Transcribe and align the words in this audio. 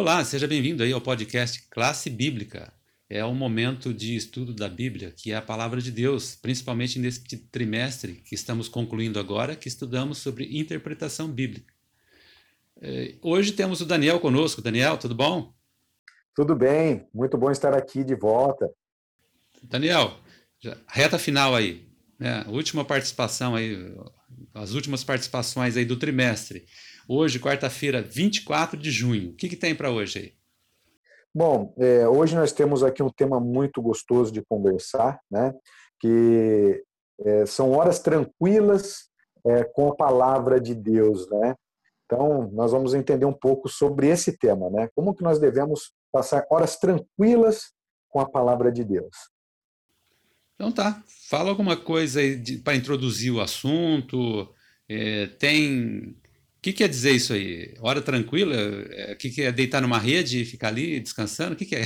Olá, 0.00 0.24
seja 0.24 0.48
bem-vindo 0.48 0.82
aí 0.82 0.94
ao 0.94 1.00
podcast 1.00 1.68
Classe 1.68 2.08
Bíblica. 2.08 2.72
É 3.06 3.22
um 3.22 3.34
momento 3.34 3.92
de 3.92 4.16
estudo 4.16 4.54
da 4.54 4.66
Bíblia, 4.66 5.12
que 5.14 5.30
é 5.30 5.36
a 5.36 5.42
palavra 5.42 5.78
de 5.78 5.90
Deus, 5.92 6.34
principalmente 6.34 6.98
neste 6.98 7.36
trimestre 7.36 8.14
que 8.14 8.34
estamos 8.34 8.66
concluindo 8.66 9.20
agora, 9.20 9.54
que 9.54 9.68
estudamos 9.68 10.16
sobre 10.16 10.58
interpretação 10.58 11.28
bíblica. 11.28 11.74
É, 12.80 13.16
hoje 13.20 13.52
temos 13.52 13.82
o 13.82 13.84
Daniel 13.84 14.18
conosco. 14.20 14.62
Daniel, 14.62 14.96
tudo 14.96 15.14
bom? 15.14 15.52
Tudo 16.34 16.56
bem, 16.56 17.06
muito 17.12 17.36
bom 17.36 17.50
estar 17.50 17.74
aqui 17.74 18.02
de 18.02 18.14
volta. 18.14 18.70
Daniel, 19.62 20.18
reta 20.88 21.18
final 21.18 21.54
aí, 21.54 21.86
né? 22.18 22.46
última 22.48 22.86
participação 22.86 23.54
aí, 23.54 23.76
as 24.54 24.72
últimas 24.72 25.04
participações 25.04 25.76
aí 25.76 25.84
do 25.84 25.98
trimestre. 25.98 26.64
Hoje, 27.12 27.40
quarta-feira, 27.40 28.00
24 28.00 28.78
de 28.78 28.88
junho. 28.88 29.30
O 29.30 29.34
que, 29.34 29.48
que 29.48 29.56
tem 29.56 29.74
para 29.74 29.90
hoje 29.90 30.18
aí? 30.20 30.32
Bom, 31.34 31.74
é, 31.76 32.06
hoje 32.06 32.36
nós 32.36 32.52
temos 32.52 32.84
aqui 32.84 33.02
um 33.02 33.10
tema 33.10 33.40
muito 33.40 33.82
gostoso 33.82 34.30
de 34.30 34.44
conversar, 34.48 35.18
né? 35.28 35.52
Que 35.98 36.80
é, 37.24 37.44
são 37.46 37.72
horas 37.72 37.98
tranquilas 37.98 39.08
é, 39.44 39.64
com 39.64 39.88
a 39.88 39.96
palavra 39.96 40.60
de 40.60 40.72
Deus, 40.72 41.28
né? 41.28 41.56
Então, 42.04 42.48
nós 42.52 42.70
vamos 42.70 42.94
entender 42.94 43.26
um 43.26 43.32
pouco 43.32 43.68
sobre 43.68 44.06
esse 44.06 44.38
tema, 44.38 44.70
né? 44.70 44.88
Como 44.94 45.12
que 45.12 45.24
nós 45.24 45.40
devemos 45.40 45.92
passar 46.12 46.46
horas 46.48 46.76
tranquilas 46.76 47.72
com 48.08 48.20
a 48.20 48.30
palavra 48.30 48.70
de 48.70 48.84
Deus. 48.84 49.16
Então 50.54 50.70
tá, 50.70 51.02
fala 51.28 51.50
alguma 51.50 51.76
coisa 51.76 52.20
para 52.62 52.76
introduzir 52.76 53.32
o 53.32 53.40
assunto. 53.40 54.48
É, 54.88 55.26
tem 55.26 56.19
o 56.60 56.62
que 56.62 56.74
quer 56.74 56.90
dizer 56.90 57.12
isso 57.12 57.32
aí? 57.32 57.72
Hora 57.80 58.02
tranquila? 58.02 58.54
É, 58.54 59.14
o 59.14 59.16
que, 59.16 59.30
que 59.30 59.42
é 59.42 59.50
deitar 59.50 59.80
numa 59.80 59.96
rede 59.96 60.42
e 60.42 60.44
ficar 60.44 60.68
ali 60.68 61.00
descansando? 61.00 61.54
O 61.54 61.56
que, 61.56 61.64
que 61.64 61.76
é? 61.76 61.84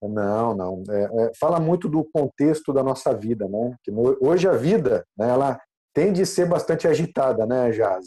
Não, 0.00 0.54
não. 0.54 0.84
É, 0.88 1.02
é, 1.02 1.32
fala 1.34 1.58
muito 1.58 1.88
do 1.88 2.04
contexto 2.04 2.72
da 2.72 2.80
nossa 2.80 3.12
vida, 3.12 3.48
né? 3.48 3.74
Que 3.82 3.90
hoje 4.20 4.46
a 4.46 4.52
vida, 4.52 5.04
né, 5.18 5.28
ela 5.28 5.60
tende 5.92 6.22
a 6.22 6.26
ser 6.26 6.46
bastante 6.46 6.86
agitada, 6.86 7.44
né, 7.44 7.72
Jaz? 7.72 8.06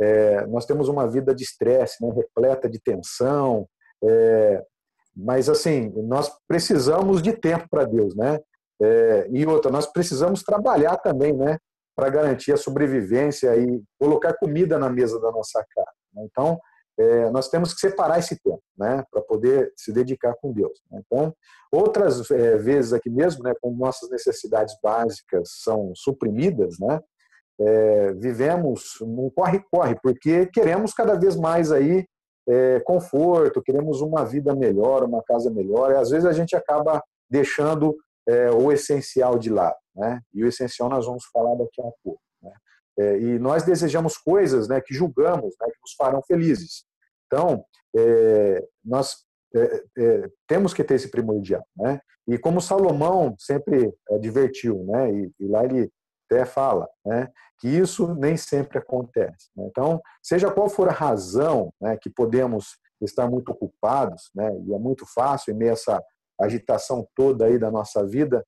É, 0.00 0.44
nós 0.48 0.66
temos 0.66 0.88
uma 0.88 1.08
vida 1.08 1.32
de 1.32 1.44
estresse, 1.44 2.04
né, 2.04 2.12
repleta 2.12 2.68
de 2.68 2.80
tensão, 2.80 3.68
é, 4.02 4.60
mas 5.14 5.48
assim 5.48 5.92
nós 6.02 6.32
precisamos 6.48 7.22
de 7.22 7.32
tempo 7.32 7.68
para 7.70 7.84
Deus, 7.84 8.16
né? 8.16 8.40
É, 8.82 9.28
e 9.30 9.46
outra, 9.46 9.70
nós 9.70 9.86
precisamos 9.86 10.42
trabalhar 10.42 10.96
também, 10.96 11.32
né? 11.32 11.58
Para 11.98 12.10
garantir 12.10 12.52
a 12.52 12.56
sobrevivência 12.56 13.56
e 13.56 13.82
colocar 13.98 14.32
comida 14.34 14.78
na 14.78 14.88
mesa 14.88 15.20
da 15.20 15.32
nossa 15.32 15.66
casa. 15.74 15.90
Né? 16.14 16.28
Então, 16.30 16.56
é, 16.96 17.28
nós 17.30 17.48
temos 17.48 17.74
que 17.74 17.80
separar 17.80 18.20
esse 18.20 18.40
tempo, 18.40 18.62
né, 18.78 19.02
para 19.10 19.20
poder 19.20 19.72
se 19.76 19.92
dedicar 19.92 20.34
com 20.40 20.52
Deus. 20.52 20.80
Né? 20.92 21.02
Então, 21.04 21.34
outras 21.72 22.30
é, 22.30 22.56
vezes 22.56 22.92
aqui 22.92 23.10
mesmo, 23.10 23.42
né, 23.42 23.52
quando 23.60 23.76
nossas 23.76 24.08
necessidades 24.10 24.76
básicas 24.80 25.48
são 25.64 25.90
suprimidas, 25.96 26.78
né, 26.78 27.00
é, 27.60 28.12
vivemos 28.12 28.98
num 29.00 29.28
corre-corre, 29.34 29.96
porque 30.00 30.46
queremos 30.46 30.94
cada 30.94 31.16
vez 31.16 31.34
mais 31.34 31.72
aí 31.72 32.06
é, 32.48 32.78
conforto, 32.78 33.60
queremos 33.60 34.00
uma 34.00 34.24
vida 34.24 34.54
melhor, 34.54 35.02
uma 35.02 35.22
casa 35.24 35.50
melhor, 35.50 35.90
e 35.90 35.96
às 35.96 36.10
vezes 36.10 36.26
a 36.26 36.32
gente 36.32 36.54
acaba 36.54 37.02
deixando 37.28 37.96
é, 38.28 38.50
o 38.50 38.70
essencial 38.70 39.38
de 39.38 39.50
lado. 39.50 39.76
Né? 39.96 40.20
E 40.34 40.44
o 40.44 40.48
essencial 40.48 40.88
nós 40.88 41.06
vamos 41.06 41.24
falar 41.32 41.54
daqui 41.56 41.80
a 41.80 41.90
pouco. 42.04 42.20
Né? 42.42 42.52
É, 42.98 43.18
e 43.18 43.38
nós 43.38 43.64
desejamos 43.64 44.18
coisas 44.18 44.68
né, 44.68 44.80
que 44.80 44.94
julgamos, 44.94 45.54
né, 45.60 45.66
que 45.66 45.80
nos 45.80 45.94
farão 45.96 46.22
felizes. 46.22 46.84
Então, 47.26 47.64
é, 47.96 48.64
nós 48.84 49.24
é, 49.54 49.82
é, 49.98 50.30
temos 50.46 50.74
que 50.74 50.84
ter 50.84 50.94
esse 50.94 51.10
primordial. 51.10 51.66
Né? 51.76 52.00
E 52.28 52.38
como 52.38 52.60
Salomão 52.60 53.34
sempre 53.38 53.92
advertiu, 54.10 54.84
né, 54.84 55.10
e, 55.10 55.32
e 55.40 55.48
lá 55.48 55.64
ele 55.64 55.90
até 56.30 56.44
fala, 56.44 56.86
né, 57.04 57.28
que 57.58 57.68
isso 57.68 58.14
nem 58.14 58.36
sempre 58.36 58.78
acontece. 58.78 59.48
Né? 59.56 59.66
Então, 59.66 60.00
seja 60.22 60.50
qual 60.50 60.68
for 60.68 60.88
a 60.88 60.92
razão 60.92 61.72
né, 61.80 61.96
que 61.96 62.10
podemos 62.10 62.76
estar 63.00 63.28
muito 63.28 63.50
ocupados, 63.50 64.30
né, 64.34 64.50
e 64.66 64.74
é 64.74 64.78
muito 64.78 65.06
fácil 65.14 65.54
em 65.54 65.56
meio 65.56 65.70
a 65.70 65.72
essa 65.72 66.02
agitação 66.40 67.06
toda 67.14 67.46
aí 67.46 67.58
da 67.58 67.70
nossa 67.70 68.06
vida, 68.06 68.44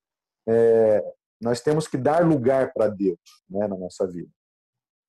é, 0.48 1.02
nós 1.40 1.60
temos 1.60 1.88
que 1.88 1.96
dar 1.96 2.26
lugar 2.26 2.72
para 2.72 2.88
Deus 2.88 3.18
né, 3.48 3.66
na 3.66 3.76
nossa 3.76 4.06
vida. 4.06 4.30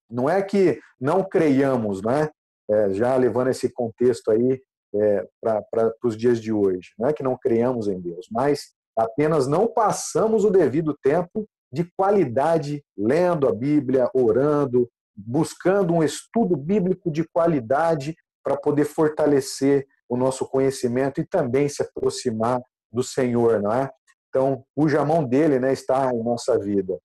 Não 0.09 0.29
é 0.29 0.41
que 0.41 0.79
não 0.99 1.23
creiamos, 1.23 2.01
né, 2.01 2.29
é, 2.69 2.93
já 2.93 3.15
levando 3.15 3.49
esse 3.49 3.71
contexto 3.71 4.31
aí 4.31 4.61
é, 4.93 5.27
para 5.41 5.93
os 6.03 6.17
dias 6.17 6.41
de 6.41 6.51
hoje, 6.51 6.91
não 6.97 7.07
é 7.07 7.13
que 7.13 7.23
não 7.23 7.37
creiamos 7.37 7.87
em 7.87 7.99
Deus, 7.99 8.27
mas 8.31 8.73
apenas 8.97 9.47
não 9.47 9.67
passamos 9.67 10.43
o 10.43 10.49
devido 10.49 10.97
tempo 11.01 11.47
de 11.71 11.89
qualidade 11.95 12.83
lendo 12.97 13.47
a 13.47 13.53
Bíblia, 13.53 14.09
orando, 14.13 14.89
buscando 15.15 15.93
um 15.93 16.03
estudo 16.03 16.57
bíblico 16.57 17.09
de 17.09 17.23
qualidade 17.23 18.15
para 18.43 18.57
poder 18.57 18.85
fortalecer 18.85 19.85
o 20.09 20.17
nosso 20.17 20.45
conhecimento 20.45 21.21
e 21.21 21.25
também 21.25 21.69
se 21.69 21.81
aproximar 21.81 22.61
do 22.91 23.03
Senhor, 23.03 23.61
não 23.61 23.73
é? 23.73 23.89
Então, 24.29 24.63
cuja 24.75 25.03
mão 25.03 25.23
dele 25.23 25.59
né, 25.59 25.73
está 25.73 26.13
em 26.13 26.23
nossa 26.23 26.57
vida. 26.57 26.97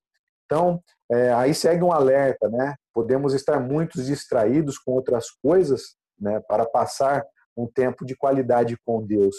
Então, 0.44 0.80
é, 1.10 1.32
aí 1.34 1.54
segue 1.54 1.82
um 1.82 1.92
alerta, 1.92 2.48
né? 2.48 2.76
Podemos 2.92 3.34
estar 3.34 3.60
muito 3.60 4.02
distraídos 4.02 4.78
com 4.78 4.92
outras 4.92 5.30
coisas, 5.42 5.96
né, 6.18 6.40
para 6.48 6.64
passar 6.64 7.24
um 7.56 7.66
tempo 7.66 8.04
de 8.04 8.16
qualidade 8.16 8.76
com 8.84 9.04
Deus. 9.04 9.36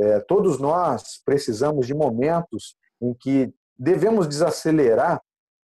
É, 0.00 0.20
todos 0.20 0.58
nós 0.58 1.20
precisamos 1.24 1.86
de 1.86 1.94
momentos 1.94 2.76
em 3.00 3.14
que 3.14 3.52
devemos 3.78 4.26
desacelerar 4.26 5.20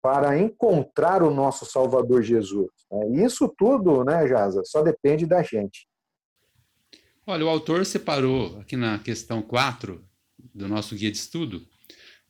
para 0.02 0.38
encontrar 0.38 1.22
o 1.22 1.30
nosso 1.30 1.66
Salvador 1.66 2.22
Jesus. 2.22 2.70
E 3.10 3.22
isso 3.22 3.52
tudo, 3.56 4.02
né, 4.02 4.26
Jaza, 4.26 4.62
só 4.64 4.82
depende 4.82 5.26
da 5.26 5.42
gente. 5.42 5.86
Olha, 7.26 7.44
o 7.44 7.48
autor 7.48 7.84
separou 7.84 8.58
aqui 8.60 8.76
na 8.76 8.98
questão 8.98 9.42
4 9.42 10.02
do 10.55 10.69
nosso 10.69 10.95
guia 10.95 11.11
de 11.11 11.19
estudo, 11.19 11.67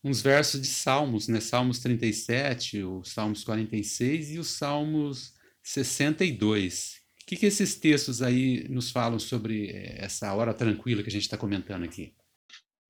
uns 0.03 0.23
versos 0.23 0.61
de 0.61 0.69
Salmos, 0.69 1.29
né? 1.29 1.41
Salmos 1.41 1.81
37, 1.81 2.83
os 2.83 3.13
Salmos 3.13 3.45
46 3.45 4.33
e 4.33 4.39
os 4.39 4.49
Salmos 4.49 5.35
62. 5.63 7.01
O 7.23 7.27
que, 7.27 7.37
que 7.37 7.47
esses 7.47 7.75
textos 7.77 8.23
aí 8.23 8.67
nos 8.69 8.91
falam 8.91 9.19
sobre 9.19 9.71
eh, 9.71 10.05
essa 10.05 10.33
hora 10.35 10.55
tranquila 10.55 11.03
que 11.03 11.09
a 11.09 11.13
gente 11.13 11.23
está 11.23 11.37
comentando 11.37 11.85
aqui? 11.85 12.15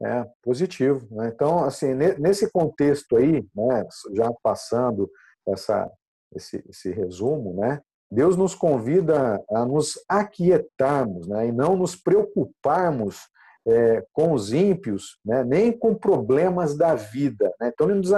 É, 0.03 0.25
positivo. 0.43 1.07
Né? 1.11 1.31
Então, 1.35 1.63
assim, 1.63 1.93
nesse 1.95 2.51
contexto 2.51 3.17
aí, 3.17 3.45
né, 3.55 3.87
já 4.15 4.33
passando 4.43 5.11
essa, 5.47 5.91
esse, 6.35 6.65
esse 6.71 6.91
resumo, 6.91 7.55
né, 7.55 7.83
Deus 8.11 8.35
nos 8.37 8.55
convida 8.55 9.41
a 9.51 9.65
nos 9.67 9.93
aquietarmos 10.09 11.29
né, 11.29 11.49
e 11.49 11.53
não 11.53 11.77
nos 11.77 11.95
preocuparmos 11.95 13.29
é, 13.71 14.05
com 14.13 14.33
os 14.33 14.53
ímpios, 14.53 15.19
né, 15.25 15.45
nem 15.45 15.71
com 15.73 15.95
problemas 15.95 16.77
da 16.77 16.95
vida. 16.95 17.53
Né? 17.61 17.71
Então, 17.73 17.87
nos, 17.87 18.11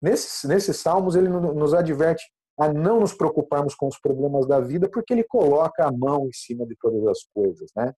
nesses, 0.00 0.48
nesses 0.48 0.76
salmos, 0.76 1.16
ele 1.16 1.28
nos 1.28 1.72
adverte 1.74 2.24
a 2.58 2.72
não 2.72 3.00
nos 3.00 3.14
preocuparmos 3.14 3.74
com 3.74 3.86
os 3.86 3.98
problemas 3.98 4.46
da 4.46 4.60
vida, 4.60 4.88
porque 4.88 5.12
ele 5.12 5.24
coloca 5.24 5.84
a 5.84 5.92
mão 5.92 6.26
em 6.26 6.32
cima 6.32 6.66
de 6.66 6.76
todas 6.80 7.06
as 7.06 7.18
coisas. 7.32 7.70
Né? 7.76 7.92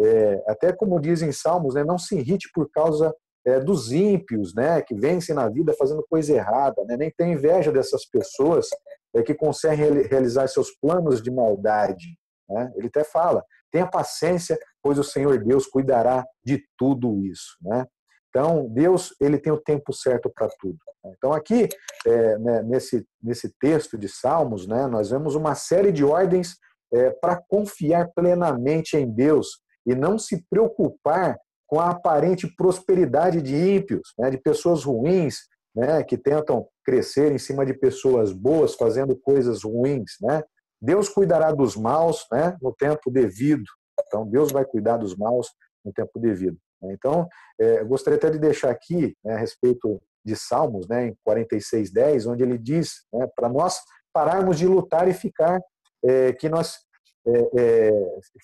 É, 0.00 0.44
até 0.48 0.72
como 0.72 1.00
dizem 1.00 1.30
salmos, 1.30 1.74
né, 1.74 1.84
não 1.84 1.98
se 1.98 2.18
irrite 2.18 2.50
por 2.52 2.68
causa 2.70 3.14
é, 3.44 3.60
dos 3.60 3.92
ímpios, 3.92 4.54
né, 4.54 4.82
que 4.82 4.94
vencem 4.94 5.34
na 5.34 5.48
vida 5.48 5.72
fazendo 5.78 6.04
coisa 6.10 6.34
errada, 6.34 6.84
né, 6.84 6.96
nem 6.96 7.10
tem 7.16 7.32
inveja 7.32 7.72
dessas 7.72 8.04
pessoas 8.04 8.68
é, 9.14 9.22
que 9.22 9.34
conseguem 9.34 10.02
realizar 10.02 10.48
seus 10.48 10.70
planos 10.80 11.22
de 11.22 11.30
maldade. 11.30 12.18
Né? 12.50 12.72
Ele 12.76 12.88
até 12.88 13.04
fala: 13.04 13.44
tenha 13.70 13.86
paciência, 13.86 14.58
pois 14.82 14.98
o 14.98 15.04
Senhor 15.04 15.42
Deus 15.42 15.66
cuidará 15.66 16.24
de 16.44 16.62
tudo 16.76 17.24
isso. 17.24 17.56
Né? 17.62 17.86
Então, 18.28 18.68
Deus 18.68 19.14
ele 19.20 19.38
tem 19.38 19.52
o 19.52 19.60
tempo 19.60 19.92
certo 19.92 20.30
para 20.32 20.48
tudo. 20.58 20.78
Então, 21.06 21.32
aqui, 21.32 21.68
é, 22.06 22.38
né, 22.38 22.62
nesse, 22.62 23.06
nesse 23.22 23.52
texto 23.58 23.98
de 23.98 24.08
Salmos, 24.08 24.66
né, 24.66 24.86
nós 24.86 25.10
vemos 25.10 25.34
uma 25.34 25.54
série 25.54 25.90
de 25.90 26.04
ordens 26.04 26.56
é, 26.92 27.10
para 27.10 27.40
confiar 27.48 28.10
plenamente 28.14 28.96
em 28.96 29.10
Deus 29.10 29.60
e 29.86 29.94
não 29.94 30.18
se 30.18 30.44
preocupar 30.48 31.38
com 31.66 31.80
a 31.80 31.90
aparente 31.90 32.52
prosperidade 32.56 33.40
de 33.40 33.54
ímpios, 33.54 34.12
né, 34.18 34.30
de 34.30 34.38
pessoas 34.38 34.84
ruins, 34.84 35.36
né, 35.74 36.02
que 36.02 36.18
tentam 36.18 36.66
crescer 36.84 37.32
em 37.32 37.38
cima 37.38 37.64
de 37.64 37.72
pessoas 37.72 38.32
boas, 38.32 38.74
fazendo 38.74 39.16
coisas 39.16 39.62
ruins. 39.62 40.12
Né? 40.20 40.42
Deus 40.80 41.08
cuidará 41.08 41.52
dos 41.52 41.76
maus 41.76 42.26
né, 42.32 42.56
no 42.60 42.72
tempo 42.72 43.10
devido. 43.10 43.64
Então, 44.06 44.26
Deus 44.26 44.50
vai 44.50 44.64
cuidar 44.64 44.96
dos 44.96 45.16
maus 45.16 45.48
no 45.84 45.92
tempo 45.92 46.18
devido. 46.18 46.56
Então, 46.82 47.28
é, 47.60 47.84
gostaria 47.84 48.16
até 48.16 48.30
de 48.30 48.38
deixar 48.38 48.70
aqui 48.70 49.14
né, 49.24 49.34
a 49.34 49.38
respeito 49.38 50.00
de 50.24 50.34
Salmos, 50.36 50.88
né, 50.88 51.08
em 51.08 51.16
46:10, 51.26 52.26
onde 52.26 52.42
ele 52.42 52.58
diz 52.58 53.04
né, 53.12 53.26
para 53.36 53.48
nós 53.48 53.80
pararmos 54.12 54.58
de 54.58 54.66
lutar 54.66 55.08
e 55.08 55.12
ficar, 55.12 55.60
é, 56.04 56.32
que 56.32 56.48
nós 56.48 56.78
é, 57.26 57.50
é, 57.58 57.90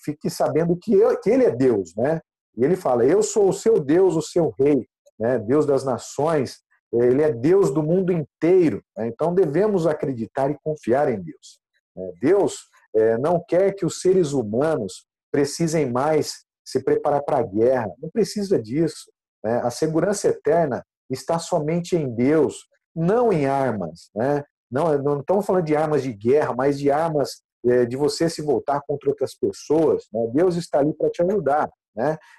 fique 0.03 0.29
sabendo 0.29 0.77
que, 0.77 0.93
eu, 0.93 1.19
que 1.19 1.29
ele 1.29 1.45
é 1.45 1.51
Deus, 1.51 1.95
né? 1.95 2.21
E 2.55 2.63
ele 2.63 2.75
fala: 2.75 3.05
Eu 3.05 3.23
sou 3.23 3.49
o 3.49 3.53
seu 3.53 3.79
Deus, 3.79 4.15
o 4.15 4.21
seu 4.21 4.53
rei, 4.57 4.87
né? 5.19 5.39
Deus 5.39 5.65
das 5.65 5.83
nações. 5.83 6.59
Ele 6.93 7.21
é 7.21 7.33
Deus 7.33 7.69
do 7.69 7.83
mundo 7.83 8.13
inteiro. 8.13 8.81
Né? 8.95 9.07
Então 9.07 9.35
devemos 9.35 9.85
acreditar 9.85 10.49
e 10.49 10.57
confiar 10.63 11.11
em 11.11 11.21
Deus. 11.21 11.59
Né? 11.97 12.11
Deus 12.21 12.67
é, 12.95 13.17
não 13.17 13.43
quer 13.45 13.73
que 13.73 13.85
os 13.85 13.99
seres 13.99 14.31
humanos 14.31 15.05
precisem 15.31 15.89
mais 15.89 16.45
se 16.63 16.83
preparar 16.83 17.23
para 17.23 17.39
a 17.39 17.43
guerra. 17.43 17.91
Não 17.99 18.09
precisa 18.09 18.61
disso. 18.61 19.11
Né? 19.43 19.59
A 19.63 19.69
segurança 19.69 20.27
eterna 20.27 20.85
está 21.09 21.39
somente 21.39 21.95
em 21.95 22.13
Deus, 22.13 22.67
não 22.95 23.31
em 23.33 23.45
armas. 23.45 24.09
Né? 24.15 24.43
Não, 24.69 24.97
não 25.01 25.19
estamos 25.19 25.45
falando 25.45 25.65
de 25.65 25.75
armas 25.75 26.03
de 26.03 26.13
guerra, 26.13 26.53
mas 26.55 26.77
de 26.77 26.91
armas 26.91 27.41
é, 27.65 27.85
de 27.85 27.95
você 27.95 28.29
se 28.29 28.41
voltar 28.41 28.81
contra 28.87 29.09
outras 29.09 29.35
pessoas. 29.35 30.05
Né? 30.13 30.27
Deus 30.33 30.55
está 30.55 30.79
ali 30.79 30.93
para 30.93 31.09
te 31.09 31.21
ajudar. 31.23 31.69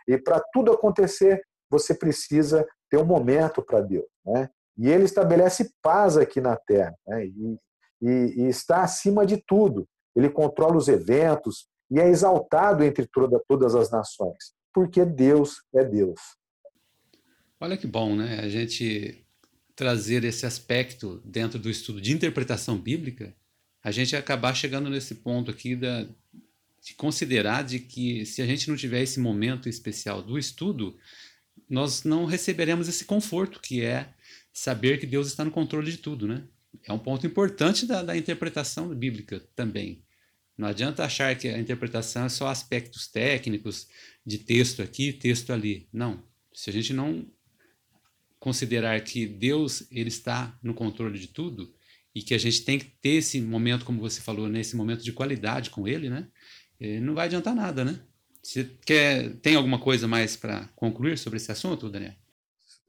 E 0.06 0.16
para 0.16 0.40
tudo 0.52 0.72
acontecer, 0.72 1.42
você 1.68 1.92
precisa 1.92 2.64
ter 2.88 2.96
um 2.96 3.04
momento 3.04 3.60
para 3.60 3.80
Deus. 3.80 4.06
E 4.78 4.88
Ele 4.88 5.04
estabelece 5.04 5.72
paz 5.82 6.16
aqui 6.16 6.40
na 6.40 6.56
Terra. 6.56 6.94
E, 7.08 7.58
e, 8.00 8.42
e 8.42 8.48
está 8.48 8.82
acima 8.82 9.26
de 9.26 9.36
tudo. 9.36 9.88
Ele 10.14 10.28
controla 10.28 10.76
os 10.76 10.88
eventos 10.88 11.68
e 11.90 11.98
é 11.98 12.08
exaltado 12.08 12.84
entre 12.84 13.06
toda, 13.06 13.40
todas 13.48 13.74
as 13.74 13.90
nações, 13.90 14.52
porque 14.72 15.04
Deus 15.04 15.62
é 15.74 15.84
Deus. 15.84 16.20
Olha 17.60 17.76
que 17.76 17.86
bom, 17.86 18.14
né? 18.14 18.40
A 18.40 18.48
gente 18.48 19.24
trazer 19.74 20.24
esse 20.24 20.44
aspecto 20.44 21.20
dentro 21.24 21.58
do 21.58 21.70
estudo 21.70 22.00
de 22.00 22.12
interpretação 22.12 22.76
bíblica, 22.76 23.34
a 23.82 23.90
gente 23.90 24.16
acabar 24.16 24.54
chegando 24.54 24.90
nesse 24.90 25.16
ponto 25.16 25.50
aqui 25.50 25.76
da, 25.76 26.06
de 26.82 26.94
considerar 26.94 27.62
de 27.62 27.78
que 27.78 28.26
se 28.26 28.42
a 28.42 28.46
gente 28.46 28.68
não 28.68 28.76
tiver 28.76 29.02
esse 29.02 29.20
momento 29.20 29.68
especial 29.68 30.22
do 30.22 30.38
estudo, 30.38 30.96
nós 31.68 32.02
não 32.02 32.24
receberemos 32.24 32.88
esse 32.88 33.04
conforto 33.04 33.60
que 33.60 33.82
é 33.82 34.12
saber 34.52 34.98
que 34.98 35.06
Deus 35.06 35.28
está 35.28 35.44
no 35.44 35.50
controle 35.50 35.90
de 35.90 35.98
tudo, 35.98 36.26
né? 36.26 36.44
É 36.84 36.92
um 36.92 36.98
ponto 36.98 37.26
importante 37.26 37.86
da, 37.86 38.02
da 38.02 38.16
interpretação 38.16 38.94
bíblica 38.94 39.40
também. 39.54 40.04
Não 40.56 40.66
adianta 40.66 41.04
achar 41.04 41.36
que 41.36 41.48
a 41.48 41.58
interpretação 41.58 42.24
é 42.24 42.28
só 42.28 42.48
aspectos 42.48 43.06
técnicos 43.06 43.88
de 44.26 44.38
texto 44.38 44.82
aqui, 44.82 45.12
texto 45.12 45.52
ali. 45.52 45.88
Não. 45.92 46.22
Se 46.52 46.68
a 46.68 46.72
gente 46.72 46.92
não 46.92 47.26
considerar 48.38 49.00
que 49.02 49.26
Deus 49.26 49.86
ele 49.90 50.08
está 50.08 50.58
no 50.62 50.74
controle 50.74 51.18
de 51.18 51.28
tudo 51.28 51.72
e 52.14 52.22
que 52.22 52.34
a 52.34 52.38
gente 52.38 52.64
tem 52.64 52.78
que 52.78 52.86
ter 52.86 53.16
esse 53.16 53.40
momento, 53.40 53.84
como 53.84 54.00
você 54.00 54.20
falou, 54.20 54.48
nesse 54.48 54.74
né, 54.74 54.78
momento 54.78 55.04
de 55.04 55.12
qualidade 55.12 55.70
com 55.70 55.86
Ele, 55.86 56.10
né? 56.10 56.26
Eh, 56.80 57.00
não 57.00 57.14
vai 57.14 57.26
adiantar 57.26 57.54
nada, 57.54 57.84
né? 57.84 58.00
Você 58.42 58.70
quer, 58.84 59.36
tem 59.36 59.54
alguma 59.54 59.78
coisa 59.78 60.08
mais 60.08 60.36
para 60.36 60.66
concluir 60.74 61.18
sobre 61.18 61.36
esse 61.36 61.52
assunto, 61.52 61.88
Daniel? 61.88 62.14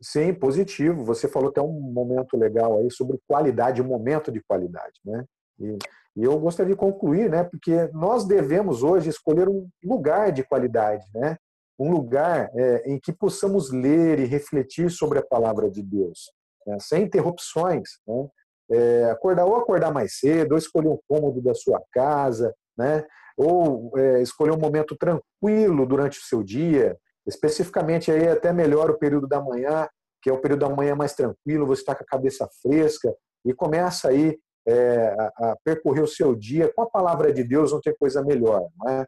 Sim, 0.01 0.33
positivo. 0.33 1.03
Você 1.03 1.27
falou 1.27 1.49
até 1.49 1.61
um 1.61 1.71
momento 1.71 2.37
legal 2.37 2.77
aí 2.77 2.89
sobre 2.91 3.19
qualidade, 3.27 3.83
momento 3.83 4.31
de 4.31 4.41
qualidade, 4.41 4.99
né? 5.03 5.25
E, 5.59 5.77
e 6.15 6.23
eu 6.23 6.39
gostaria 6.39 6.73
de 6.73 6.79
concluir, 6.79 7.29
né? 7.29 7.43
Porque 7.43 7.89
nós 7.93 8.25
devemos 8.25 8.81
hoje 8.81 9.09
escolher 9.09 9.49
um 9.49 9.67
lugar 9.83 10.31
de 10.31 10.43
qualidade, 10.43 11.05
né? 11.13 11.37
um 11.79 11.91
lugar 11.91 12.51
é, 12.53 12.91
em 12.91 12.99
que 12.99 13.13
possamos 13.13 13.71
ler 13.71 14.19
e 14.19 14.25
refletir 14.25 14.91
sobre 14.91 15.19
a 15.19 15.25
palavra 15.25 15.71
de 15.71 15.81
Deus, 15.81 16.29
né, 16.67 16.77
sem 16.79 17.03
interrupções. 17.03 17.89
Né, 18.05 18.27
é, 18.71 19.09
acordar 19.09 19.45
ou 19.45 19.55
acordar 19.55 19.91
mais 19.91 20.19
cedo, 20.19 20.51
ou 20.51 20.57
escolher 20.59 20.89
um 20.89 20.99
cômodo 21.07 21.41
da 21.41 21.55
sua 21.55 21.81
casa, 21.91 22.53
né, 22.77 23.03
ou 23.35 23.91
é, 23.97 24.21
escolher 24.21 24.51
um 24.51 24.59
momento 24.59 24.95
tranquilo 24.95 25.87
durante 25.87 26.19
o 26.19 26.23
seu 26.23 26.43
dia, 26.43 26.95
especificamente 27.29 28.11
aí 28.11 28.27
até 28.27 28.51
melhor 28.51 28.89
o 28.89 28.97
período 28.97 29.27
da 29.27 29.41
manhã, 29.41 29.87
que 30.21 30.29
é 30.29 30.33
o 30.33 30.41
período 30.41 30.67
da 30.67 30.75
manhã 30.75 30.95
mais 30.95 31.13
tranquilo, 31.13 31.65
você 31.65 31.81
está 31.81 31.95
com 31.95 32.03
a 32.03 32.07
cabeça 32.07 32.47
fresca 32.61 33.13
e 33.45 33.53
começa 33.53 34.09
aí 34.09 34.37
é, 34.67 35.15
a, 35.37 35.55
percorrer 35.63 36.03
o 36.03 36.07
seu 36.07 36.35
dia 36.35 36.71
com 36.75 36.81
a 36.81 36.89
palavra 36.89 37.31
de 37.31 37.43
Deus, 37.43 37.71
não 37.71 37.79
tem 37.79 37.95
coisa 37.97 38.23
melhor. 38.23 38.67
Não 38.77 38.89
é? 38.89 39.05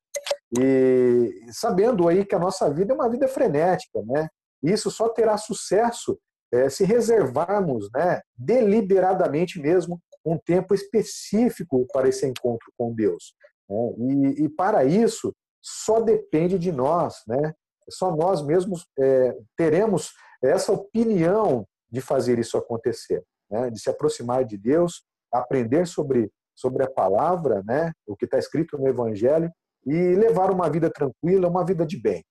E 0.59 1.45
sabendo 1.51 2.07
aí 2.07 2.25
que 2.25 2.35
a 2.35 2.39
nossa 2.39 2.69
vida 2.69 2.93
é 2.93 2.95
uma 2.95 3.09
vida 3.09 3.27
frenética, 3.27 4.01
né? 4.05 4.27
Isso 4.63 4.91
só 4.91 5.09
terá 5.09 5.37
sucesso 5.37 6.17
é, 6.53 6.69
se 6.69 6.83
reservarmos, 6.83 7.89
né, 7.93 8.21
deliberadamente 8.35 9.59
mesmo, 9.59 9.99
um 10.25 10.37
tempo 10.37 10.75
específico 10.75 11.87
para 11.91 12.09
esse 12.09 12.27
encontro 12.27 12.71
com 12.77 12.93
Deus. 12.93 13.33
Né? 13.69 13.77
E, 13.97 14.43
e, 14.43 14.49
para 14.49 14.83
isso, 14.83 15.33
só 15.61 15.99
depende 15.99 16.59
de 16.59 16.71
nós, 16.71 17.21
né? 17.27 17.53
Só 17.91 18.15
nós 18.15 18.45
mesmos 18.45 18.87
é, 18.97 19.35
teremos 19.55 20.11
essa 20.41 20.71
opinião 20.71 21.67
de 21.89 22.01
fazer 22.01 22.39
isso 22.39 22.57
acontecer, 22.57 23.23
né? 23.49 23.69
de 23.69 23.79
se 23.79 23.89
aproximar 23.89 24.45
de 24.45 24.57
Deus, 24.57 25.03
aprender 25.31 25.85
sobre, 25.85 26.31
sobre 26.55 26.83
a 26.83 26.89
palavra, 26.89 27.61
né? 27.63 27.91
o 28.07 28.15
que 28.15 28.25
está 28.25 28.39
escrito 28.39 28.77
no 28.77 28.87
Evangelho, 28.87 29.51
e 29.85 30.15
levar 30.15 30.51
uma 30.51 30.69
vida 30.69 30.89
tranquila, 30.89 31.47
uma 31.47 31.65
vida 31.65 31.85
de 31.85 31.99
bem. 31.99 32.23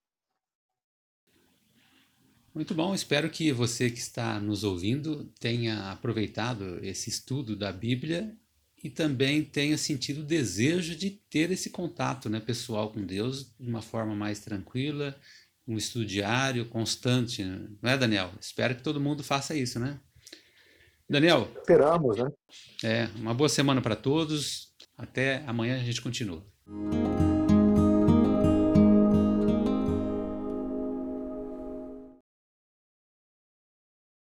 Muito 2.55 2.75
bom, 2.75 2.93
espero 2.95 3.31
que 3.31 3.53
você 3.53 3.89
que 3.89 3.99
está 3.99 4.41
nos 4.41 4.65
ouvindo 4.65 5.27
tenha 5.39 5.93
aproveitado 5.93 6.85
esse 6.85 7.09
estudo 7.09 7.57
da 7.57 7.73
Bíblia 7.73 8.37
e 8.83 8.91
também 8.91 9.45
tenha 9.45 9.79
sentido 9.79 10.23
o 10.23 10.27
desejo 10.27 10.97
de 10.97 11.11
ter 11.11 11.51
esse 11.53 11.71
contato 11.71 12.29
né, 12.29 12.41
pessoal 12.41 12.91
com 12.93 13.05
Deus 13.05 13.55
de 13.59 13.69
uma 13.69 13.83
forma 13.83 14.17
mais 14.17 14.41
tranquila, 14.41 15.17
um 15.71 15.77
estudo 15.77 16.05
diário, 16.05 16.67
constante, 16.67 17.45
não 17.81 17.91
é, 17.91 17.97
Daniel? 17.97 18.33
Espero 18.41 18.75
que 18.75 18.83
todo 18.83 19.01
mundo 19.01 19.23
faça 19.23 19.55
isso, 19.55 19.79
né? 19.79 20.01
Daniel. 21.09 21.49
Esperamos, 21.57 22.17
né? 22.17 22.31
É, 22.83 23.09
uma 23.17 23.33
boa 23.33 23.49
semana 23.49 23.81
para 23.81 23.95
todos. 23.95 24.75
Até 24.99 25.45
amanhã 25.47 25.77
a 25.77 25.85
gente 25.85 26.03
continua. 26.03 26.45